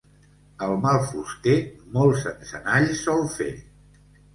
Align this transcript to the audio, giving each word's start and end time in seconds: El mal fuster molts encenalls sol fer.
El 0.67 0.73
mal 0.85 0.97
fuster 1.11 1.55
molts 2.01 2.27
encenalls 2.35 3.07
sol 3.09 3.27
fer. 3.41 3.55